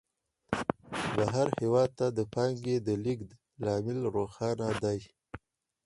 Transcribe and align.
بهر 1.15 1.47
هېواد 1.61 1.89
ته 1.99 2.05
د 2.17 2.19
پانګې 2.33 2.75
د 2.87 2.89
لېږد 3.03 3.29
لامل 3.65 3.97
روښانه 4.15 4.67
دی 4.83 4.99